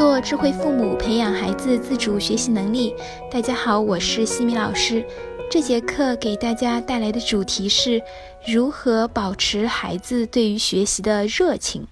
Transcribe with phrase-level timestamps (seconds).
[0.00, 2.94] 做智慧父母，培养孩子自主学习能力。
[3.30, 5.04] 大家好，我是西米老师。
[5.50, 8.02] 这节课给大家带来的主题是
[8.46, 11.86] 如何保持孩子对于学习的热情。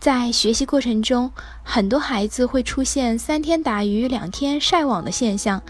[0.00, 1.30] 在学习过程中，
[1.62, 5.62] 很多孩子会出现三天打鱼两天晒网的现象，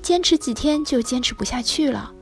[0.00, 2.12] 坚持几天就坚持不下去了。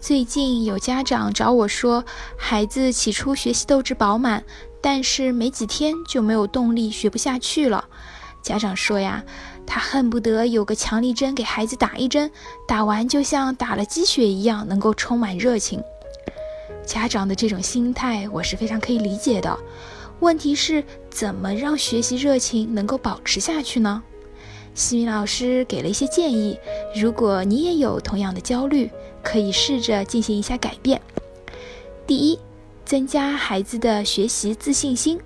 [0.00, 2.04] 最近有家长找我说，
[2.36, 4.42] 孩子起初学习斗志饱满。
[4.80, 7.84] 但是没几天就没有动力，学不下去了。
[8.40, 9.22] 家长说呀，
[9.66, 12.30] 他恨不得有个强力针给孩子打一针，
[12.66, 15.82] 打完就像打了鸡血一样，能够充满热情。
[16.86, 19.58] 家长的这种心态我是非常可以理解的。
[20.20, 24.02] 问题是怎么让学习热情能够保持下去呢？
[24.74, 26.58] 西米老师给了一些建议，
[26.94, 28.88] 如果你也有同样的焦虑，
[29.22, 31.02] 可以试着进行一下改变。
[32.06, 32.38] 第一。
[32.88, 35.20] 增加孩子的学习自信心，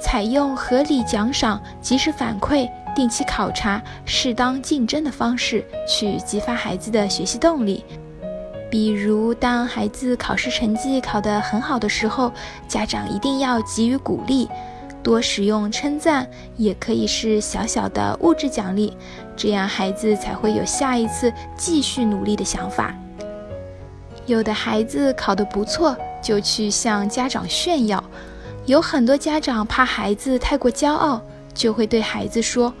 [0.00, 2.66] 采用合理奖赏、及时反馈、
[2.96, 7.84] 定期考察、适当竞争的方式去激发孩子的学习动力。
[8.70, 12.32] 比如，当孩子考试成绩考得很好的时候，
[12.66, 14.48] 家长一定要给予鼓励，
[15.02, 18.96] 多使用称赞，也可以是小小的物质奖励，
[19.36, 22.94] 这样孩子才会有下一次继续努力的想法。
[24.24, 25.94] 有的孩子考得不错。
[26.24, 28.02] 就去向家长炫耀，
[28.64, 31.20] 有很多家长怕孩子太过骄傲，
[31.52, 32.72] 就会对孩子说：“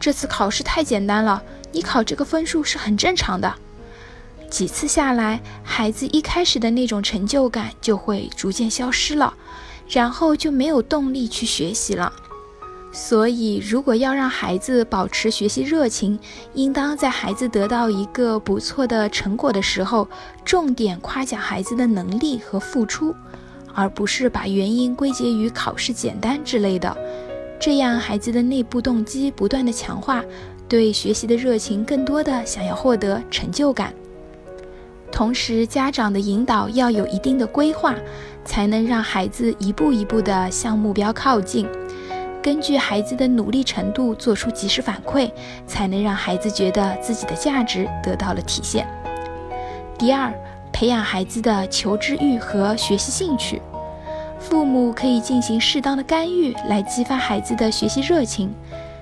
[0.00, 3.54] 这次考试太简单了，你考这个分数是很正常的。”
[4.48, 9.34] 几次下来，孩子一开始的那种成就感就会逐渐消失了，
[9.88, 12.10] 然后就没有动力去学习了。
[12.98, 16.18] 所以，如果要让孩子保持学习热情，
[16.54, 20.08] 应当在孩子得到一个不错的成果的时候，
[20.46, 23.14] 重点夸奖孩子的能力和付出，
[23.74, 26.96] 而不是把原因归结于考试简单之类的。
[27.60, 30.24] 这样，孩子的内部动机不断的强化，
[30.66, 33.92] 对学习的热情更多的想要获得成就感。
[35.12, 37.94] 同时，家长的引导要有一定的规划，
[38.42, 41.68] 才能让孩子一步一步的向目标靠近。
[42.46, 45.28] 根据孩子的努力程度做出及时反馈，
[45.66, 48.86] 才能让孩子觉得自己的价值得到了体现。
[49.98, 50.32] 第二，
[50.72, 53.60] 培养孩子的求知欲和学习兴趣。
[54.38, 58.54] 父母可以进行适当的干预，来激发孩子的学习热情。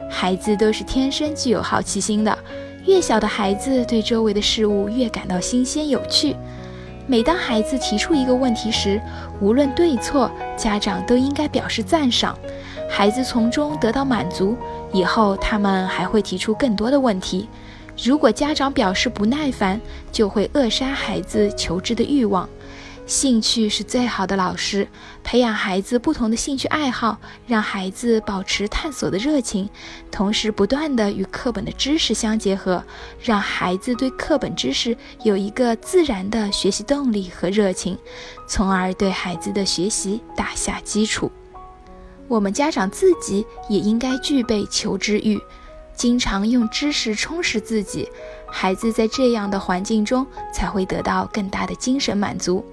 [0.09, 2.39] 孩子都是天生具有好奇心的，
[2.87, 6.35] 越小的孩子对周围的事物越感到新鲜有趣。
[7.07, 8.99] 每当孩子提出一个问题时，
[9.39, 12.35] 无论对错，家长都应该表示赞赏。
[12.97, 14.57] 孩子从中得到满足
[14.93, 17.49] 以后，他们还会提出更多的问题。
[18.01, 19.81] 如果家长表示不耐烦，
[20.13, 22.49] 就会扼杀孩子求知的欲望。
[23.05, 24.87] 兴趣是最好的老师，
[25.25, 27.19] 培养孩子不同的兴趣爱好，
[27.49, 29.69] 让孩子保持探索的热情，
[30.13, 32.81] 同时不断的与课本的知识相结合，
[33.21, 37.99] 让孩子对课本知识有一个自然的学习动力和热情，
[38.47, 41.29] 从而对孩子的学习打下基础。
[42.29, 45.41] 我们家长自己也应该具备求知欲，
[45.95, 48.09] 经常用知识充实自己，
[48.47, 52.65] 孩子在这样的环境中才会得到更大的精神满足。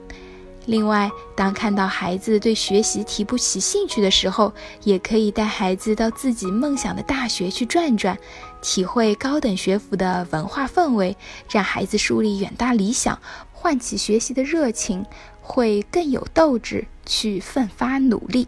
[0.68, 4.54] 另外，当看到孩子对学习提不起兴趣的时候，
[4.84, 8.16] 也可以带孩子到自己梦想的大学去转转，
[8.62, 11.18] 体会高等学府的文化氛围，
[11.50, 13.20] 让孩子树立远大理想，
[13.52, 15.04] 唤起学习的热情，
[15.42, 18.48] 会更有斗志去奋发努力。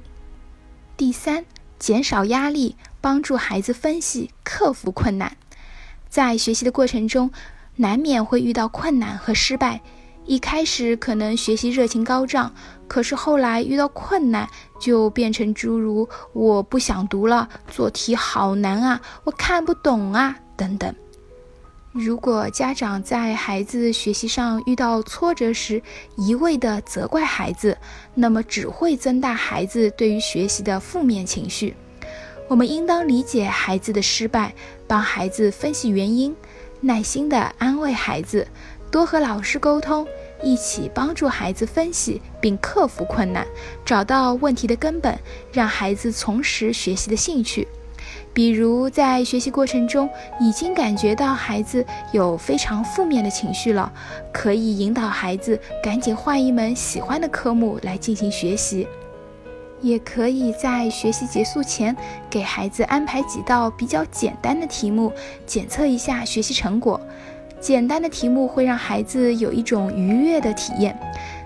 [0.95, 1.43] 第三，
[1.79, 5.35] 减少压力，帮助孩子分析、克服困难。
[6.07, 7.31] 在学习的过程中，
[7.77, 9.81] 难免会遇到困难和失败。
[10.25, 12.53] 一开始可能学习热情高涨，
[12.87, 14.47] 可是后来遇到困难，
[14.79, 20.95] 就变成诸如“我不想读了”“做题好难啊”“我看不懂啊”等等。
[21.93, 25.79] 如果家长在孩子学习上遇到挫折时
[26.17, 27.77] 一味的责怪孩子，
[28.15, 31.75] 那么只会增大孩子对于学习的负面情绪。
[32.47, 34.55] 我们应当理解孩子的失败，
[34.87, 36.35] 帮孩子分析原因，
[36.81, 38.47] 耐心的安慰孩子，
[38.89, 40.07] 多和老师沟通，
[40.41, 43.45] 一起帮助孩子分析并克服困难，
[43.85, 45.15] 找到问题的根本，
[45.51, 47.67] 让孩子重拾学习的兴趣。
[48.33, 50.09] 比如在学习过程中，
[50.39, 53.91] 已经感觉到孩子有非常负面的情绪了，
[54.31, 58.87] 可以引导孩子赶紧换一门喜欢的科目来进行学习。
[59.81, 61.95] 也可以在学习结束前，
[62.29, 65.11] 给孩子安排几道比较简单的题目，
[65.45, 66.99] 检测一下学习成果。
[67.59, 70.97] 简单的题目会让孩子有一种愉悦的体验。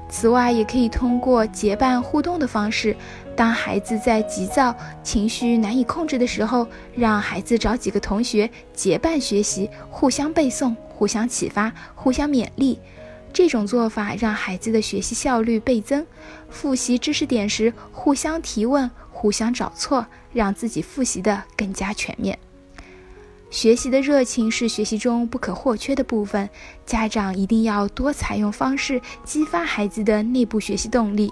[0.09, 2.95] 此外，也可以通过结伴互动的方式，
[3.35, 12.79] 当孩子在急躁、情绪难以控制的时候，让孩子找几个同学结伴学习，互相背诵、互相启发、互相勉励。
[13.33, 16.05] 这种做法让孩子的学习效率倍增，
[16.49, 22.39] 复习知识点时互相提问、互相找错，让自己复习的更加全面。
[23.49, 26.49] 学习的热情是学习中不可或缺的部分，
[26.85, 31.31] 家长一定要多采用方式激发孩子的内部学习动力，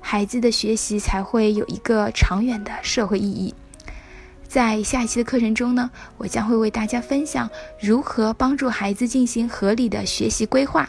[0.00, 3.52] 孩子的学习才会有一个长远的社会意义。
[4.46, 7.50] 在下一期的课程中呢，我将会为大家分享
[7.80, 10.88] 如何帮助孩子进行合理的学习规划。